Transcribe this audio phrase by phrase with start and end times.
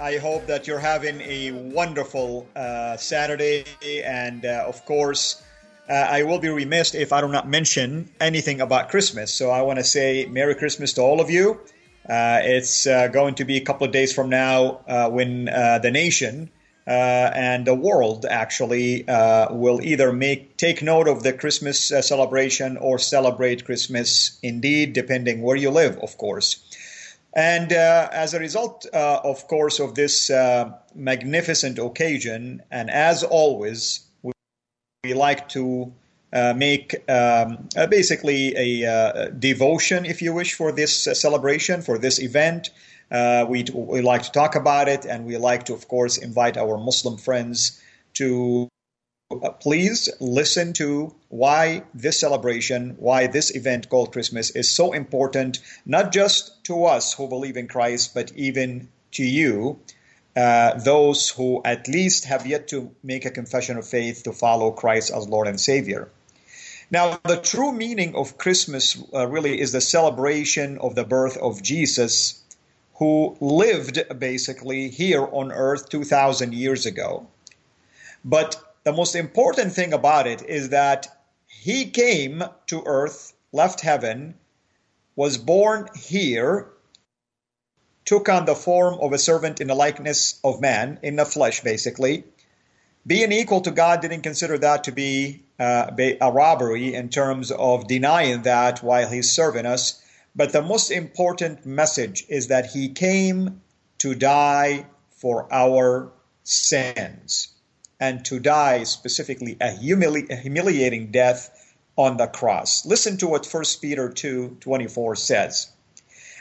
[0.00, 3.64] I hope that you're having a wonderful uh, Saturday.
[4.02, 5.42] And uh, of course,
[5.90, 9.32] uh, I will be remiss if I do not mention anything about Christmas.
[9.32, 11.60] So I want to say Merry Christmas to all of you.
[12.08, 15.90] Uh, it's uh, going to be a couple of days from now uh, when the
[15.92, 16.50] nation
[16.86, 19.04] and the world actually
[19.50, 25.56] will either make take note of the Christmas celebration or celebrate Christmas indeed, depending where
[25.56, 26.64] you live, of course.
[27.32, 33.22] And uh, as a result, uh, of course, of this uh, magnificent occasion, and as
[33.22, 34.32] always, we,
[35.04, 35.92] we like to
[36.32, 41.98] uh, make um, uh, basically a uh, devotion, if you wish, for this celebration, for
[41.98, 42.70] this event.
[43.48, 46.78] we, we like to talk about it, and we like to, of course, invite our
[46.78, 47.80] Muslim friends
[48.14, 48.68] to
[49.60, 56.12] please listen to why this celebration, why this event called Christmas is so important, not
[56.12, 59.78] just to us who believe in Christ, but even to you,
[60.36, 64.72] uh, those who at least have yet to make a confession of faith to follow
[64.72, 66.08] Christ as Lord and Savior.
[66.90, 71.62] Now, the true meaning of Christmas uh, really is the celebration of the birth of
[71.62, 72.42] Jesus,
[72.94, 77.28] who lived basically here on earth 2,000 years ago.
[78.24, 81.08] But the most important thing about it is that
[81.46, 84.34] he came to earth, left heaven,
[85.14, 86.68] was born here,
[88.06, 91.60] took on the form of a servant in the likeness of man, in the flesh,
[91.60, 92.24] basically.
[93.06, 95.90] Being equal to God didn't consider that to be uh,
[96.20, 100.02] a robbery in terms of denying that while he's serving us.
[100.34, 103.60] But the most important message is that he came
[103.98, 106.12] to die for our
[106.44, 107.48] sins
[108.00, 112.86] and to die specifically a, humili- a humiliating death on the cross.
[112.86, 115.70] Listen to what 1 Peter 2 24 says.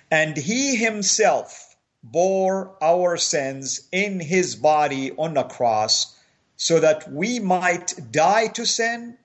[0.10, 6.16] And he himself bore our sins in his body on the cross
[6.56, 9.18] so that we might die to sin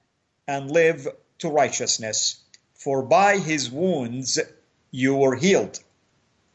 [0.47, 1.07] and live
[1.39, 2.41] to righteousness.
[2.75, 4.39] For by his wounds
[4.91, 5.79] you were healed.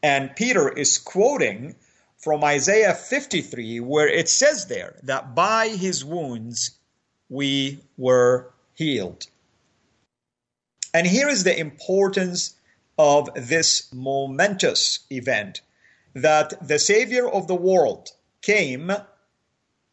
[0.02, 1.74] And Peter is quoting
[2.20, 6.72] from Isaiah 53, where it says there that by his wounds
[7.28, 9.26] we were healed.
[10.92, 12.54] And here is the importance
[12.98, 15.62] of this momentous event
[16.14, 18.10] that the Savior of the world
[18.42, 18.92] came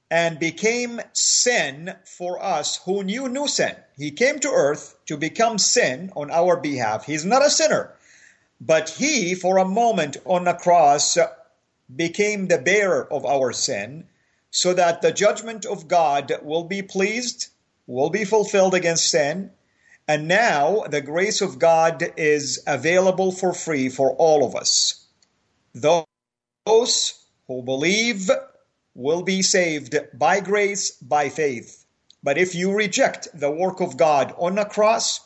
[0.09, 3.75] and became sin for us who knew no sin.
[3.97, 7.05] He came to earth to become sin on our behalf.
[7.05, 7.93] He's not a sinner,
[8.59, 11.17] but he, for a moment on the cross,
[11.95, 14.07] became the bearer of our sin,
[14.51, 17.47] so that the judgment of God will be pleased,
[17.85, 19.51] will be fulfilled against sin.
[20.07, 25.05] And now the grace of God is available for free for all of us.
[25.73, 26.05] Those
[27.47, 28.31] who believe
[28.95, 31.85] will be saved by grace, by faith.
[32.23, 35.19] But if you reject the work of God on the cross,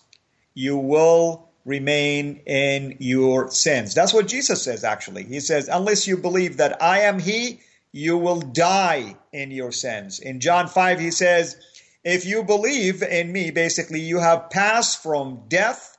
[0.53, 3.93] you will remain in your sins.
[3.93, 5.23] That's what Jesus says, actually.
[5.23, 7.59] He says, Unless you believe that I am He,
[7.91, 10.19] you will die in your sins.
[10.19, 11.57] In John 5, he says,
[12.03, 15.97] If you believe in me, basically, you have passed from death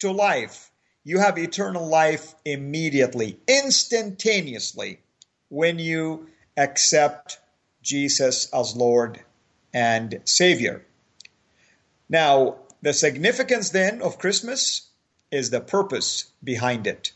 [0.00, 0.70] to life.
[1.04, 5.00] You have eternal life immediately, instantaneously,
[5.50, 7.38] when you accept
[7.82, 9.20] Jesus as Lord
[9.74, 10.86] and Savior.
[12.08, 14.88] Now, the significance then of Christmas
[15.30, 17.12] is the purpose behind it.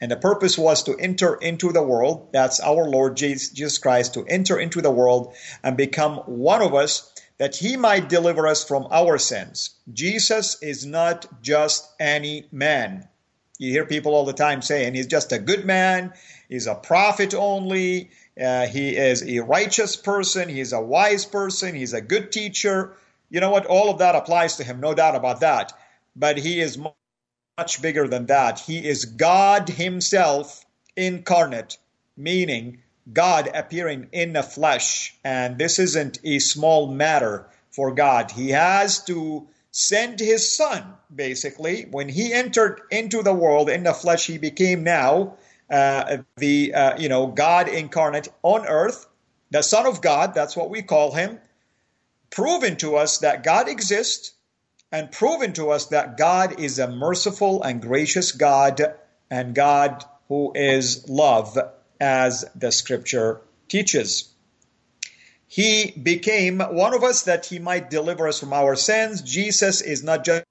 [0.00, 2.28] And the purpose was to enter into the world.
[2.32, 7.12] That's our Lord Jesus Christ to enter into the world and become one of us
[7.38, 9.70] that he might deliver us from our sins.
[9.92, 13.08] Jesus is not just any man.
[13.58, 16.12] You hear people all the time saying he's just a good man,
[16.48, 18.10] he's a prophet only,
[18.40, 22.96] uh, he is a righteous person, he's a wise person, he's a good teacher.
[23.30, 23.66] You know what?
[23.66, 25.72] All of that applies to him, no doubt about that.
[26.14, 26.78] But he is
[27.58, 28.60] much bigger than that.
[28.60, 30.64] He is God Himself
[30.96, 31.76] incarnate,
[32.16, 32.78] meaning
[33.12, 35.16] God appearing in the flesh.
[35.24, 38.30] And this isn't a small matter for God.
[38.30, 40.84] He has to send his son,
[41.14, 41.86] basically.
[41.90, 45.36] When he entered into the world in the flesh, he became now
[45.68, 49.06] uh, the, uh, you know, God incarnate on earth,
[49.50, 51.38] the Son of God, that's what we call him,
[52.30, 54.32] proven to us that God exists
[54.90, 58.80] and proven to us that God is a merciful and gracious God
[59.30, 61.58] and God who is love,
[62.00, 64.28] as the scripture teaches.
[65.46, 69.22] He became one of us that he might deliver us from our sins.
[69.22, 70.44] Jesus is not just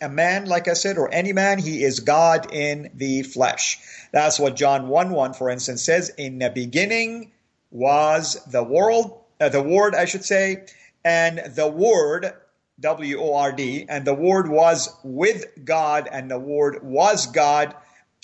[0.00, 1.58] a man, like I said, or any man.
[1.58, 3.80] He is God in the flesh.
[4.12, 6.10] That's what John 1 1, for instance, says.
[6.10, 7.32] In the beginning
[7.70, 10.66] was the world, uh, the word, I should say,
[11.04, 12.32] and the word,
[12.80, 17.76] W O R D, and the word was with God, and the word was God.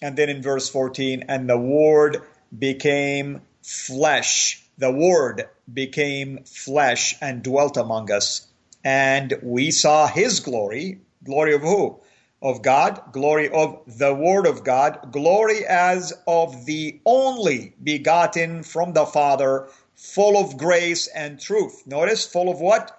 [0.02, 2.22] And then in verse 14, and the word
[2.56, 4.62] became flesh.
[4.78, 8.46] The word became flesh and dwelt among us.
[8.84, 11.00] And we saw his glory.
[11.24, 12.00] Glory of who?
[12.40, 18.92] Of God, glory of the Word of God, glory as of the only begotten from
[18.92, 21.82] the Father, full of grace and truth.
[21.84, 22.96] Notice, full of what?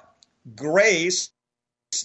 [0.58, 1.32] Grace,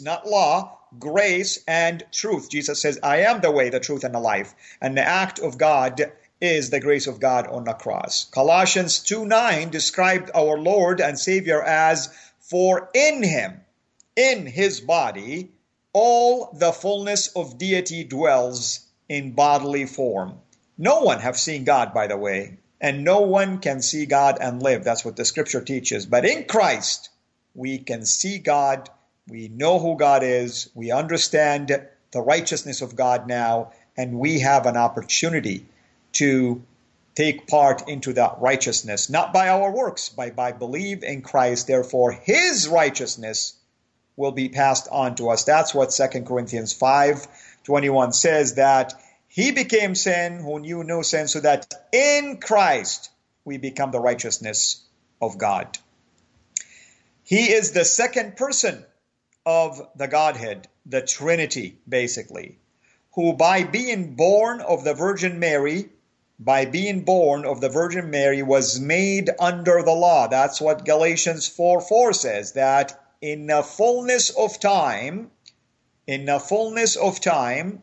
[0.01, 2.49] not law, grace and truth.
[2.49, 4.55] Jesus says, I am the way, the truth, and the life.
[4.81, 8.25] And the act of God is the grace of God on the cross.
[8.25, 12.09] Colossians 2 9 described our Lord and Savior as,
[12.41, 13.61] For in him,
[14.17, 15.53] in his body,
[15.93, 20.41] all the fullness of deity dwells in bodily form.
[20.77, 24.63] No one have seen God, by the way, and no one can see God and
[24.63, 24.83] live.
[24.83, 26.05] That's what the scripture teaches.
[26.07, 27.11] But in Christ,
[27.55, 28.91] we can see God.
[29.29, 30.69] We know who God is.
[30.75, 31.69] We understand
[32.11, 35.67] the righteousness of God now, and we have an opportunity
[36.12, 36.62] to
[37.15, 41.67] take part into that righteousness, not by our works, but by believe in Christ.
[41.67, 43.55] Therefore, his righteousness
[44.17, 45.44] will be passed on to us.
[45.44, 47.27] That's what 2 Corinthians 5
[47.65, 48.93] 21 says that
[49.27, 53.11] he became sin who knew no sin, so that in Christ
[53.44, 54.85] we become the righteousness
[55.20, 55.79] of God.
[57.25, 58.85] He is the second person
[59.46, 62.58] of the Godhead, the Trinity, basically,
[63.14, 65.91] who by being born of the Virgin Mary
[66.38, 70.26] by being born of the Virgin Mary was made under the law.
[70.26, 75.31] That's what Galatians 4 4 says, that in the fullness of time,
[76.06, 77.82] in the fullness of time,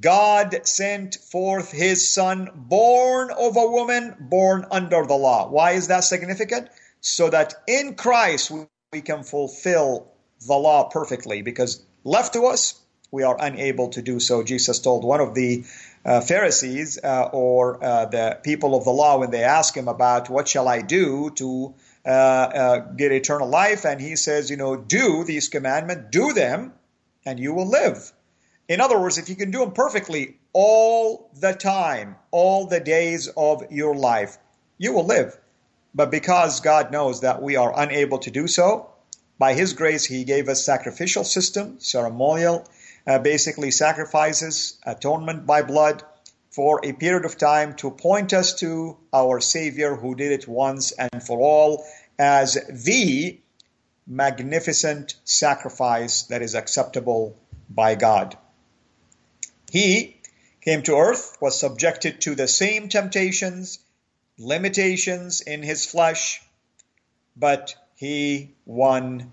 [0.00, 5.48] God sent forth his son, born of a woman, born under the law.
[5.48, 6.68] Why is that significant?
[7.00, 8.52] So that in Christ
[8.92, 10.12] we can fulfill
[10.46, 14.42] the law perfectly, because left to us, we are unable to do so.
[14.42, 15.64] Jesus told one of the
[16.04, 20.28] uh, Pharisees uh, or uh, the people of the law when they ask him about
[20.28, 24.76] what shall I do to uh, uh, get eternal life, and he says, you know,
[24.76, 26.72] do these commandments, do them,
[27.24, 28.12] and you will live.
[28.68, 33.28] In other words, if you can do them perfectly all the time, all the days
[33.36, 34.38] of your life,
[34.78, 35.36] you will live.
[35.94, 38.90] But because God knows that we are unable to do so,
[39.38, 42.66] by His grace, He gave us sacrificial system, ceremonial
[43.06, 46.02] uh, basically sacrifices, atonement by blood
[46.50, 50.92] for a period of time to point us to our Savior who did it once
[50.92, 51.84] and for all
[52.18, 53.38] as the
[54.06, 57.36] magnificent sacrifice that is acceptable
[57.68, 58.36] by God.
[59.70, 60.16] He
[60.62, 63.78] came to earth, was subjected to the same temptations,
[64.38, 66.40] limitations in his flesh,
[67.36, 69.32] but he won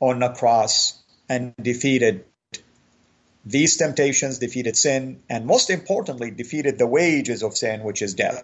[0.00, 2.24] on the cross and defeated
[3.46, 8.42] these temptations defeated sin, and most importantly, defeated the wages of sin, which is death.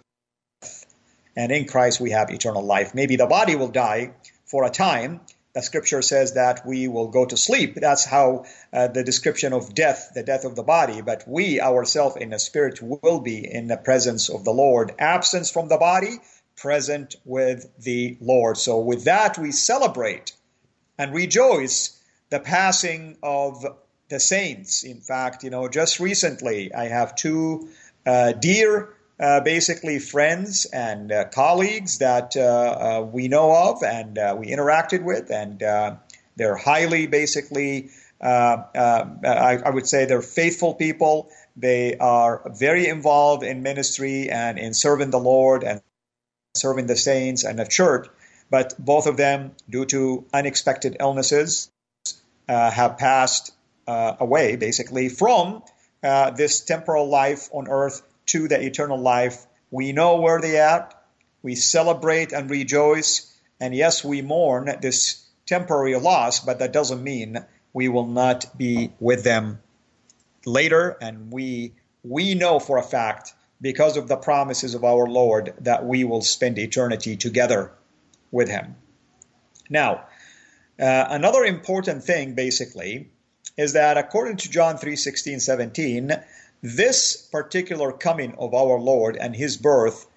[1.35, 2.93] And in Christ we have eternal life.
[2.93, 4.13] Maybe the body will die
[4.45, 5.21] for a time.
[5.53, 7.75] The scripture says that we will go to sleep.
[7.75, 11.01] That's how uh, the description of death, the death of the body.
[11.01, 14.93] But we ourselves in the spirit will be in the presence of the Lord.
[14.99, 16.19] Absence from the body,
[16.57, 18.57] present with the Lord.
[18.57, 20.33] So with that we celebrate
[20.97, 23.65] and rejoice the passing of
[24.09, 24.83] the saints.
[24.83, 27.69] In fact, you know, just recently I have two
[28.05, 34.17] uh, dear, uh, basically friends and uh, colleagues that uh, uh, we know of and
[34.17, 35.59] uh, we interacted with, and
[36.37, 37.89] they're highly, basically,
[38.19, 41.29] I, I, would say they're faithful people.
[41.55, 45.81] They are very involved in ministry and in serving the Lord and
[46.53, 48.07] serving the saints and the church.
[48.49, 51.71] But both of them, due to unexpected illnesses,
[52.49, 53.53] uh, have passed
[53.87, 55.63] uh, away basically from
[56.03, 59.45] uh, this temporal life on earth to the eternal life.
[59.69, 60.89] We know where they are.
[61.41, 63.27] We celebrate and rejoice.
[63.59, 68.91] And yes, we mourn this temporary loss, but that doesn't mean we will not be
[68.99, 69.59] with them
[70.45, 70.97] later.
[71.01, 75.85] And we we know for a fact, because of the promises of our Lord, that
[75.85, 77.71] we will spend eternity together
[78.31, 78.75] with Him.
[79.69, 80.05] Now,
[80.79, 83.11] uh, another important thing, basically,
[83.57, 86.11] is that according to John 3 16, 17,
[86.63, 90.07] this particular coming of our Lord and His birth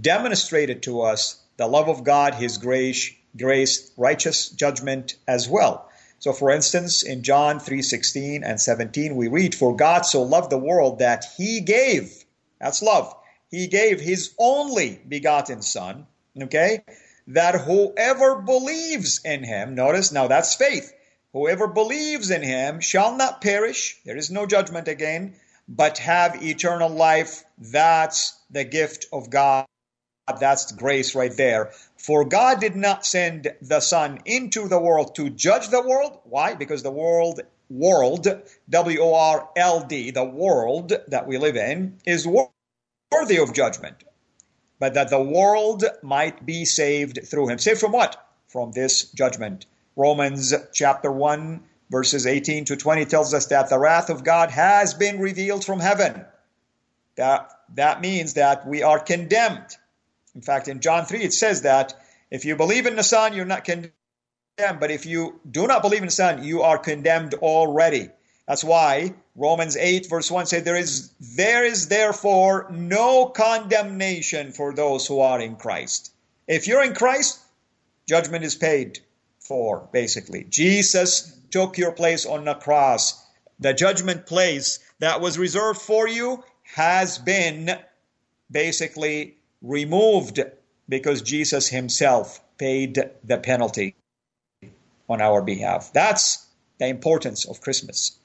[0.00, 5.88] demonstrated to us the love of God, His grace, grace, righteous judgment as well.
[6.22, 10.58] So for instance, in John 3:16 and 17 we read for God so loved the
[10.58, 12.21] world that he gave.
[12.62, 13.14] That's love.
[13.50, 16.06] He gave his only begotten son,
[16.40, 16.84] okay?
[17.26, 20.92] That whoever believes in him, notice now that's faith.
[21.32, 25.34] Whoever believes in him shall not perish, there is no judgment again,
[25.68, 27.44] but have eternal life.
[27.58, 29.66] That's the gift of God.
[30.38, 31.72] That's grace right there.
[31.96, 36.20] For God did not send the Son into the world to judge the world.
[36.24, 36.54] Why?
[36.54, 38.28] Because the world, world,
[38.70, 42.26] W O R L D, the world that we live in, is
[43.12, 44.02] worthy of judgment.
[44.78, 47.58] But that the world might be saved through him.
[47.58, 48.16] Saved from what?
[48.48, 49.66] From this judgment.
[49.94, 54.94] Romans chapter 1, verses 18 to 20 tells us that the wrath of God has
[54.94, 56.24] been revealed from heaven.
[57.16, 59.76] That, that means that we are condemned
[60.34, 61.94] in fact, in John 3, it says that
[62.30, 63.92] if you believe in the Son, you're not condemned.
[64.56, 68.10] But if you do not believe in the Son, you are condemned already.
[68.46, 74.74] That's why Romans 8, verse 1 says, there is, there is therefore no condemnation for
[74.74, 76.12] those who are in Christ.
[76.46, 77.38] If you're in Christ,
[78.06, 78.98] judgment is paid
[79.40, 80.44] for, basically.
[80.44, 83.24] Jesus took your place on the cross.
[83.58, 87.70] The judgment place that was reserved for you has been
[88.50, 90.40] basically removed
[90.88, 93.94] because Jesus himself paid the penalty
[95.08, 95.90] on our behalf.
[95.92, 96.46] That's
[96.78, 98.18] the importance of Christmas.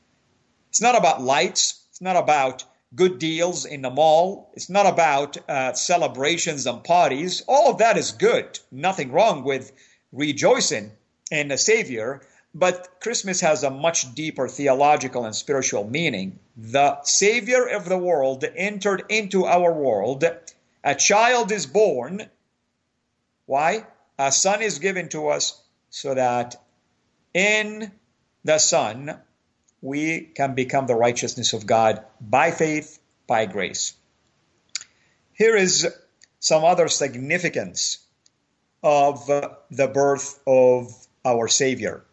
[0.78, 5.36] It's not about lights, it's not about good deals in the mall, it's not about
[5.50, 7.42] uh, celebrations and parties.
[7.48, 8.60] All of that is good.
[8.72, 9.72] Nothing wrong with
[10.12, 10.92] rejoicing
[11.32, 12.22] in the Savior.
[12.54, 16.38] But Christmas has a much deeper theological and spiritual meaning.
[16.56, 20.24] The Savior of the world entered into our world
[20.84, 22.30] a child is born.
[23.48, 23.88] Why?
[24.20, 26.62] A son is given to us so that
[27.34, 27.92] in
[28.44, 29.22] the Son
[29.82, 33.94] we can become the righteousness of God by faith, by grace.
[35.34, 35.88] Here is
[36.40, 38.00] some other significance
[38.84, 40.92] of the birth of
[41.26, 42.04] our Savior.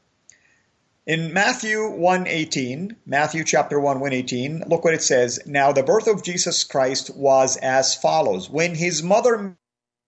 [1.07, 5.39] In Matthew 1:18, Matthew chapter 1 118, look what it says.
[5.45, 8.49] Now the birth of Jesus Christ was as follows.
[8.49, 9.55] When his mother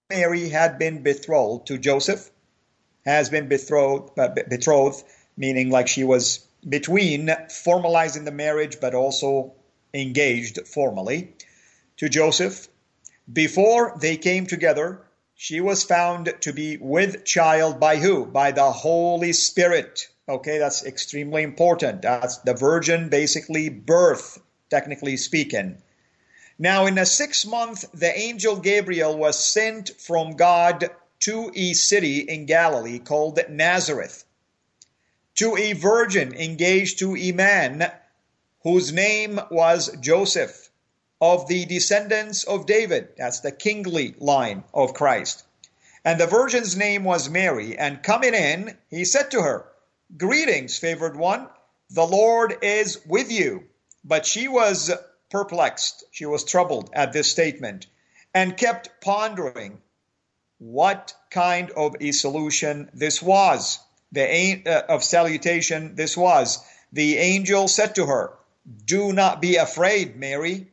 [0.09, 2.31] Mary had been betrothed to Joseph,
[3.05, 5.05] has been betrothed, uh, betrothed
[5.37, 9.53] meaning like she was between formalizing the marriage but also
[9.95, 11.33] engaged formally
[11.97, 12.69] to Joseph.
[13.33, 15.03] Before they came together,
[15.35, 18.25] she was found to be with child by who?
[18.25, 20.09] By the Holy Spirit.
[20.29, 22.03] Okay, that's extremely important.
[22.03, 25.79] That's the virgin basically birth, technically speaking.
[26.59, 32.21] Now, in a sixth month, the angel Gabriel was sent from God to a city
[32.21, 34.25] in Galilee called Nazareth
[35.37, 37.91] to a virgin engaged to a man
[38.63, 40.71] whose name was Joseph
[41.21, 43.09] of the descendants of David.
[43.17, 45.45] That's the kingly line of Christ.
[46.05, 47.77] And the virgin's name was Mary.
[47.77, 49.67] And coming in, he said to her,
[50.17, 51.49] Greetings, favored one.
[51.91, 53.65] The Lord is with you.
[54.05, 54.93] But she was
[55.31, 56.05] perplexed.
[56.13, 57.87] She was troubled at this statement
[58.33, 59.81] and kept pondering
[60.59, 63.79] what kind of a solution this was.
[64.17, 66.65] The uh, of salutation this was.
[66.93, 68.33] The angel said to her,
[68.87, 70.69] "Do not be afraid, Mary,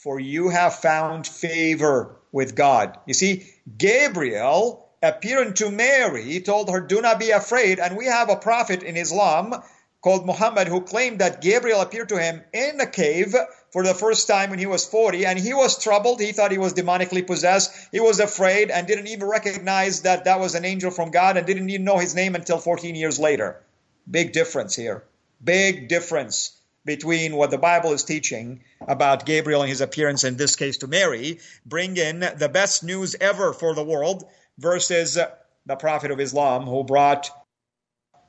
[0.00, 6.70] for you have found favor with God." You see, Gabriel appearing to Mary, he told
[6.70, 7.78] her, Do not be afraid.
[7.78, 9.54] And we have a prophet in Islam
[10.00, 13.34] called Muhammad who claimed that Gabriel appeared to him in a cave
[13.74, 16.20] for the first time when he was 40 and he was troubled.
[16.20, 17.72] He thought he was demonically possessed.
[17.90, 21.44] He was afraid and didn't even recognize that that was an angel from God and
[21.44, 23.60] didn't even know his name until 14 years later.
[24.08, 25.02] Big difference here.
[25.42, 30.54] Big difference between what the Bible is teaching about Gabriel and his appearance, in this
[30.54, 34.22] case to Mary, bring in the best news ever for the world,
[34.56, 35.18] versus
[35.66, 37.28] the Prophet of Islam who brought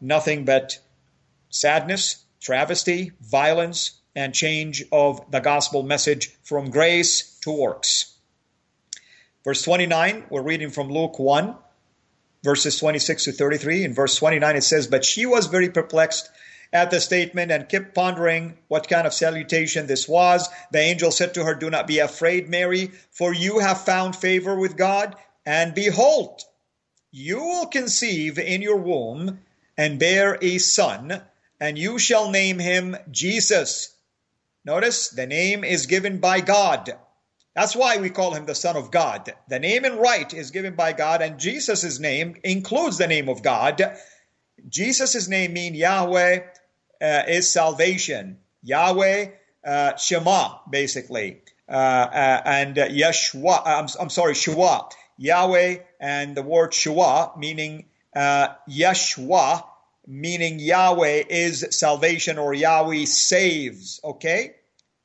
[0.02, 0.80] nothing but
[1.52, 8.13] sadness, travesty, violence, and change of the gospel message from grace to works.
[9.43, 11.55] Verse 29, we're reading from Luke 1,
[12.43, 13.84] verses 26 to 33.
[13.84, 16.29] In verse 29, it says, But she was very perplexed
[16.74, 20.50] at the statement and kept pondering what kind of salutation this was.
[20.72, 24.55] The angel said to her, Do not be afraid, Mary, for you have found favor
[24.55, 25.15] with God.
[25.45, 26.41] And behold,
[27.12, 29.39] you will conceive in your womb
[29.77, 31.22] and bear a son,
[31.60, 33.95] and you shall name him Jesus.
[34.65, 36.91] Notice the name is given by God.
[37.53, 39.31] That's why we call him the Son of God.
[39.48, 43.43] The name and right is given by God, and Jesus' name includes the name of
[43.43, 43.95] God.
[44.67, 46.39] Jesus' name means Yahweh
[47.01, 48.39] uh, is salvation.
[48.63, 49.29] Yahweh
[49.65, 51.41] uh, Shema, basically.
[51.69, 54.89] Uh, uh and Yeshua, I'm, I'm sorry, Shua.
[55.17, 59.63] Yahweh and the word Shua, meaning uh, Yeshua,
[60.07, 64.00] meaning Yahweh is salvation or Yahweh saves.
[64.03, 64.55] Okay?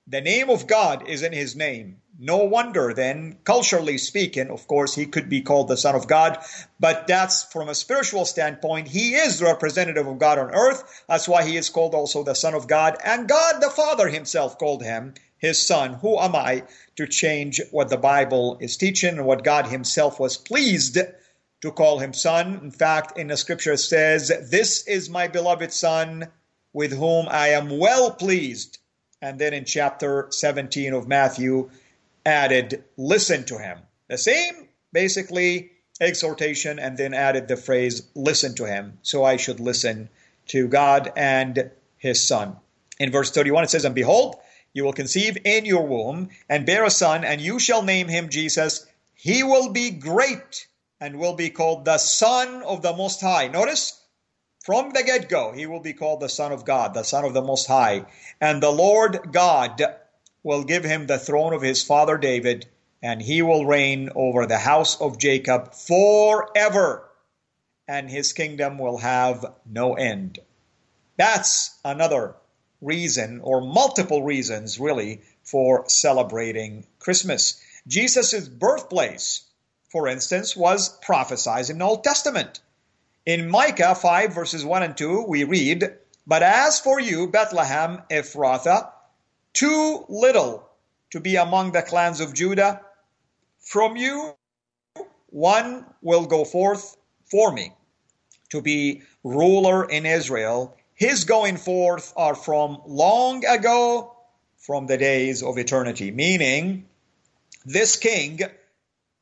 [0.07, 1.99] The name of God is in his name.
[2.19, 6.39] No wonder then, culturally speaking, of course, he could be called the Son of God,
[6.79, 8.89] but that's from a spiritual standpoint.
[8.89, 11.05] He is the representative of God on earth.
[11.09, 12.99] That's why he is called also the Son of God.
[13.03, 15.95] And God the Father himself called him his Son.
[15.95, 16.65] Who am I
[16.97, 20.99] to change what the Bible is teaching and what God himself was pleased
[21.63, 22.61] to call him Son?
[22.63, 26.29] In fact, in the scripture it says, This is my beloved Son
[26.73, 28.79] with whom I am well pleased.
[29.23, 31.71] And then in chapter 17 of Matthew,
[32.25, 33.79] added, listen to him.
[34.09, 38.99] The same, basically, exhortation, and then added the phrase, listen to him.
[39.03, 40.09] So I should listen
[40.49, 42.57] to God and his son.
[42.99, 44.37] In verse 31, it says, And behold,
[44.73, 48.29] you will conceive in your womb and bear a son, and you shall name him
[48.29, 48.87] Jesus.
[49.15, 50.67] He will be great
[51.01, 53.49] and will be called the Son of the Most High.
[53.49, 54.01] Notice,
[54.65, 57.33] from the get go, he will be called the Son of God, the Son of
[57.33, 58.05] the Most High.
[58.41, 59.83] And the Lord God
[60.43, 62.67] will give him the throne of his father David,
[63.03, 67.09] and he will reign over the house of Jacob forever,
[67.89, 70.39] and his kingdom will have no end.
[71.17, 72.37] That's another
[72.83, 77.61] reason, or multiple reasons, really, for celebrating Christmas.
[77.87, 79.43] Jesus' birthplace,
[79.91, 82.61] for instance, was prophesied in the Old Testament.
[83.27, 85.85] In Micah 5, verses 1 and 2, we read,
[86.27, 88.91] But as for you, Bethlehem Ephrathah,
[89.53, 90.69] too little
[91.11, 92.81] to be among the clans of Judah.
[93.59, 94.35] From you,
[95.27, 96.97] one will go forth
[97.31, 97.73] for me
[98.51, 100.77] to be ruler in Israel.
[100.95, 104.17] His going forth are from long ago,
[104.59, 106.87] from the days of eternity, meaning
[107.65, 108.41] this king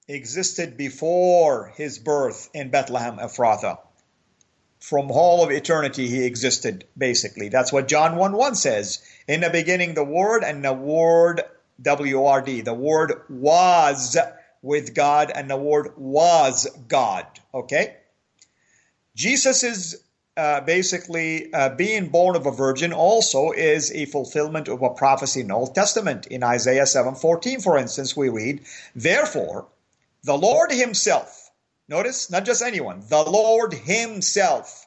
[0.09, 3.79] existed before his birth in Bethlehem Ephrathah
[4.81, 7.49] from all of eternity he existed, basically.
[7.49, 9.03] That's what John 1 1 says.
[9.27, 11.43] In the beginning, the Word, and the Word,
[11.83, 14.17] W R D, the Word was
[14.63, 17.27] with God, and the Word was God.
[17.53, 17.97] Okay?
[19.15, 20.03] Jesus is
[20.37, 25.41] uh, basically uh, being born of a virgin also is a fulfillment of a prophecy
[25.41, 26.29] in the Old Testament.
[26.29, 28.61] In Isaiah 7:14, for instance, we read,
[28.95, 29.67] Therefore,
[30.23, 31.49] the Lord Himself
[31.91, 34.87] Notice, not just anyone, the Lord Himself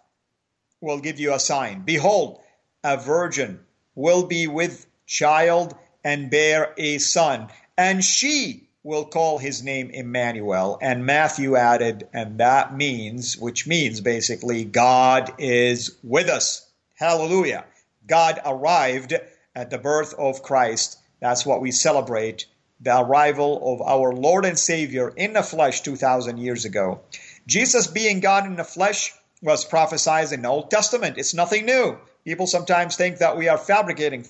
[0.82, 1.82] will give you a sign.
[1.82, 2.40] Behold,
[2.84, 3.60] a virgin
[3.96, 10.78] will be with child and bear a son, and she will call his name Emmanuel.
[10.80, 16.68] And Matthew added, and that means, which means basically, God is with us.
[16.94, 17.66] Hallelujah.
[18.06, 19.14] God arrived
[19.56, 21.00] at the birth of Christ.
[21.20, 22.46] That's what we celebrate
[22.82, 27.02] the arrival of our Lord and Savior in the flesh 2,000 years ago.
[27.48, 31.18] Jesus being God in the flesh was prophesied in the Old Testament.
[31.18, 31.98] It's nothing new.
[32.26, 34.26] People sometimes think that we are fabricating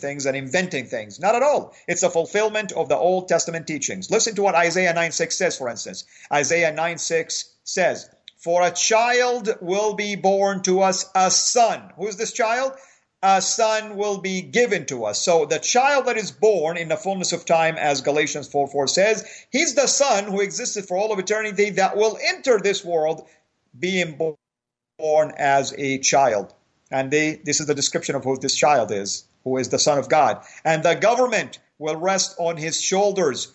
[0.00, 1.20] things and inventing things.
[1.20, 1.74] Not at all.
[1.86, 4.10] It's a fulfillment of the Old Testament teachings.
[4.10, 6.04] Listen to what Isaiah 9 6 says, for instance.
[6.32, 11.92] Isaiah 9 6 says, For a child will be born to us, a son.
[11.96, 12.72] Who is this child?
[13.22, 15.20] A son will be given to us.
[15.22, 18.86] So the child that is born in the fullness of time, as Galatians 4 4
[18.88, 23.28] says, he's the son who existed for all of eternity that will enter this world
[23.78, 24.16] being
[24.98, 26.54] born as a child.
[26.90, 29.98] And they, this is the description of who this child is, who is the Son
[29.98, 30.42] of God.
[30.64, 33.52] And the government will rest on his shoulders.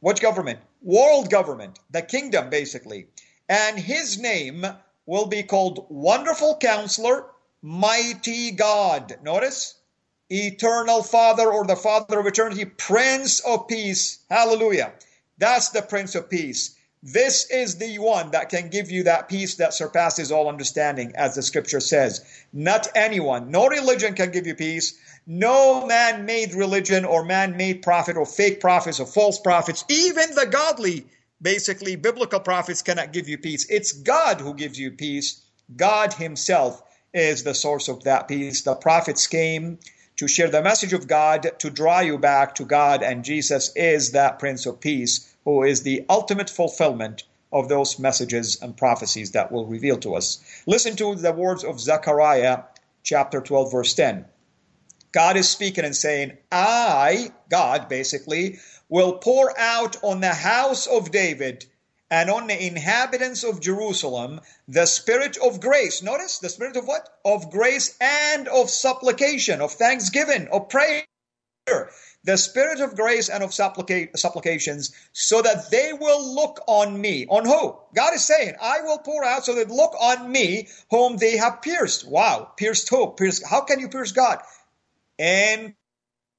[0.00, 0.60] What government?
[0.82, 3.08] World government, the kingdom, basically.
[3.48, 4.64] And his name
[5.04, 7.26] will be called Wonderful Counselor
[7.62, 9.18] mighty God.
[9.22, 9.74] Notice?
[10.28, 14.18] Eternal Father or the Father of eternity, Prince of Peace.
[14.28, 14.92] Hallelujah.
[15.38, 16.74] That's the Prince of Peace.
[17.02, 21.36] This is the one that can give you that peace that surpasses all understanding, as
[21.36, 22.24] the scripture says.
[22.52, 24.94] Not anyone, no religion can give you peace.
[25.26, 30.34] No man made religion or man made prophet or fake prophets or false prophets, even
[30.34, 31.06] the godly,
[31.40, 33.66] basically biblical prophets, cannot give you peace.
[33.70, 35.42] It's God who gives you peace.
[35.76, 36.82] God Himself
[37.16, 38.62] is the source of that peace.
[38.62, 39.78] The prophets came
[40.16, 44.12] to share the message of God, to draw you back to God, and Jesus is
[44.12, 49.50] that Prince of Peace who is the ultimate fulfillment of those messages and prophecies that
[49.52, 50.44] will reveal to us.
[50.66, 52.64] Listen to the words of Zechariah
[53.04, 54.24] chapter 12, verse 10.
[55.12, 61.12] God is speaking and saying, I, God basically, will pour out on the house of
[61.12, 61.64] David
[62.10, 66.02] and on the inhabitants of Jerusalem the spirit of grace.
[66.02, 67.08] Notice the spirit of what?
[67.24, 71.02] Of grace and of supplication, of thanksgiving, of prayer
[72.24, 77.26] the spirit of grace and of supplica- supplications, so that they will look on me.
[77.28, 77.76] On who?
[77.94, 81.62] God is saying, I will pour out so that look on me whom they have
[81.62, 82.08] pierced.
[82.08, 83.12] Wow, pierced who?
[83.12, 83.44] Pierced.
[83.48, 84.40] How can you pierce God?
[85.18, 85.74] In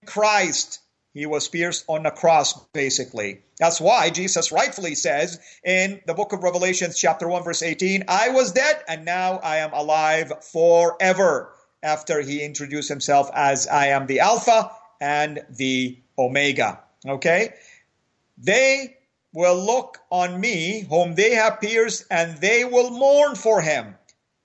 [0.05, 0.79] Christ.
[1.13, 3.41] He was pierced on the cross, basically.
[3.59, 8.29] That's why Jesus rightfully says in the book of Revelations, chapter 1, verse 18, I
[8.29, 11.53] was dead and now I am alive forever.
[11.81, 16.81] After he introduced himself as I am the Alpha and the Omega.
[17.07, 17.53] Okay?
[18.37, 18.97] They
[19.33, 23.95] will look on me, whom they have pierced, and they will mourn for him,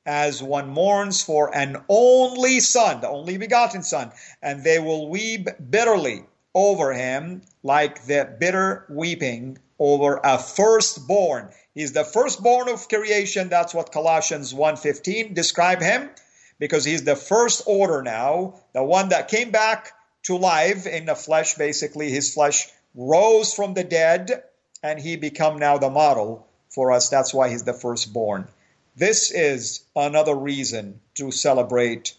[0.07, 5.49] as one mourns for an only son, the only begotten son, and they will weep
[5.71, 11.49] bitterly over him, like the bitter weeping over a firstborn.
[11.75, 13.49] He's the firstborn of creation.
[13.49, 16.11] That's what Colossians 1:15 describe him,
[16.59, 19.93] because he's the first order now, the one that came back
[20.25, 21.55] to life in the flesh.
[21.55, 24.45] Basically, his flesh rose from the dead
[24.83, 27.09] and he become now the model for us.
[27.09, 28.49] That's why he's the firstborn.
[28.97, 32.15] This is another reason to celebrate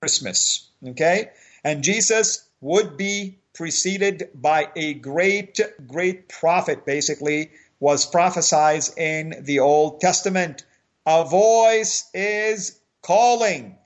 [0.00, 0.68] Christmas.
[0.84, 1.30] Okay?
[1.62, 9.60] And Jesus would be preceded by a great, great prophet, basically, was prophesied in the
[9.60, 10.64] Old Testament.
[11.06, 13.76] A voice is calling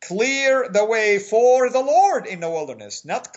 [0.00, 3.36] clear the way for the Lord in the wilderness, not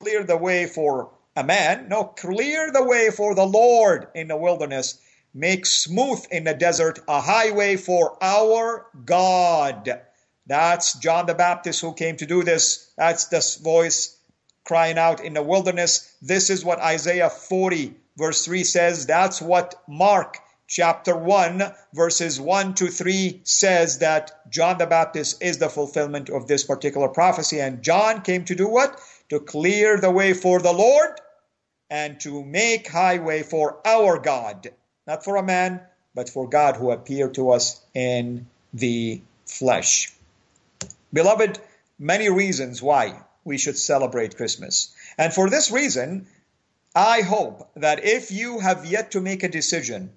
[0.00, 4.36] clear the way for a man, no, clear the way for the Lord in the
[4.36, 4.98] wilderness,
[5.32, 10.00] make smooth in the desert a highway for our God.
[10.48, 12.90] That's John the Baptist who came to do this.
[12.96, 14.16] That's this voice
[14.64, 16.14] crying out in the wilderness.
[16.22, 19.06] This is what Isaiah 40, verse 3 says.
[19.06, 21.62] That's what Mark chapter 1,
[21.94, 27.08] verses 1 to 3 says that John the Baptist is the fulfillment of this particular
[27.08, 27.60] prophecy.
[27.60, 29.00] And John came to do what?
[29.30, 31.20] To clear the way for the Lord
[31.90, 34.68] and to make highway for our God.
[35.06, 35.80] Not for a man,
[36.14, 40.12] but for God who appeared to us in the flesh.
[41.12, 41.58] Beloved,
[41.98, 44.94] many reasons why we should celebrate Christmas.
[45.16, 46.26] And for this reason,
[46.94, 50.12] I hope that if you have yet to make a decision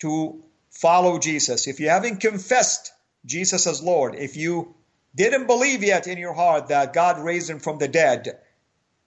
[0.00, 2.92] to follow Jesus, if you haven't confessed
[3.24, 4.74] Jesus as Lord, if you
[5.14, 8.38] didn't believe yet in your heart that God raised him from the dead,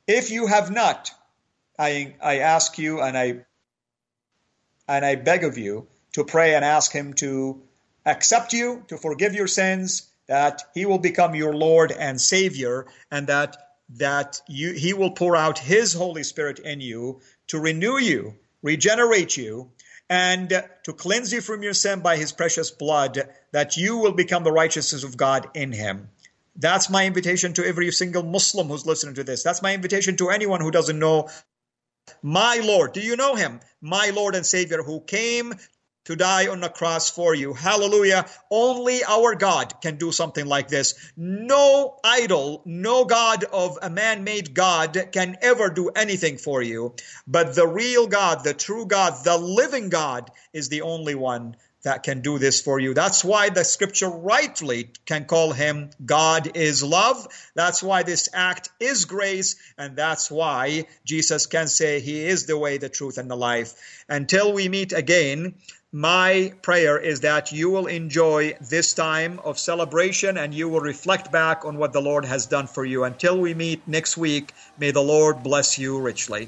[0.07, 1.12] if you have not,
[1.77, 3.45] I, I ask you and I
[4.88, 7.62] and I beg of you to pray and ask him to
[8.05, 13.28] accept you, to forgive your sins, that he will become your Lord and Savior, and
[13.28, 13.58] that
[13.98, 19.36] that you he will pour out his Holy Spirit in you to renew you, regenerate
[19.36, 19.72] you,
[20.10, 24.46] and to cleanse you from your sin by his precious blood, that you will become
[24.46, 26.10] the righteousness of God in him.
[26.56, 29.44] That's my invitation to every single Muslim who's listening to this.
[29.44, 31.28] That's my invitation to anyone who doesn't know
[32.22, 32.94] my Lord.
[32.94, 33.60] Do you know him?
[33.82, 35.56] My Lord and Savior who came
[36.05, 37.53] to die on the cross for you.
[37.53, 38.25] Hallelujah.
[38.49, 41.11] Only our God can do something like this.
[41.15, 46.95] No idol, no God of a man made God can ever do anything for you.
[47.27, 52.04] But the real God, the true God, the living God is the only one that
[52.04, 52.94] can do this for you.
[52.94, 57.28] That's why the scripture rightly can call him God is love.
[57.56, 59.56] That's why this act is grace.
[59.78, 63.74] And that's why Jesus can say he is the way, the truth, and the life.
[64.08, 65.56] Until we meet again,
[65.91, 71.32] my prayer is that you will enjoy this time of celebration and you will reflect
[71.32, 73.04] back on what the Lord has done for you.
[73.04, 76.48] Until we meet next week, may the Lord bless you richly.